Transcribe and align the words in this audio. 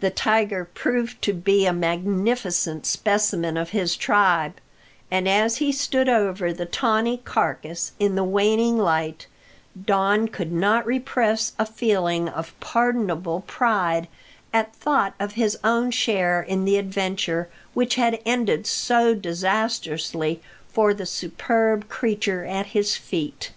The 0.00 0.10
tiger 0.10 0.66
proved 0.66 1.22
to 1.22 1.32
be 1.32 1.64
a 1.64 1.72
magnificent 1.72 2.84
specimen 2.84 3.56
of 3.56 3.70
his 3.70 3.96
tribe; 3.96 4.56
and, 5.10 5.26
as 5.26 5.56
he 5.56 5.72
stood 5.72 6.10
over 6.10 6.52
the 6.52 6.66
'tawny 6.66 7.22
carcase 7.24 7.92
in 7.98 8.14
the 8.14 8.22
waning 8.22 8.76
light, 8.76 9.28
Don 9.82 10.28
could 10.28 10.52
not 10.52 10.84
repress 10.84 11.54
a 11.58 11.64
feeling 11.64 12.28
of 12.28 12.52
pardonable 12.60 13.44
pride 13.46 14.08
at 14.52 14.76
thought 14.76 15.14
of 15.18 15.32
his 15.40 15.56
own 15.64 15.90
share 15.90 16.42
in 16.42 16.66
the 16.66 16.76
adventure 16.76 17.48
which 17.72 17.94
had 17.94 18.20
ended 18.26 18.66
so 18.66 19.14
disastrously 19.14 20.42
for 20.70 20.92
the 20.92 21.06
superb 21.06 21.88
creature 21.88 22.44
at 22.44 22.66
his 22.76 22.96
feet. 22.98 23.52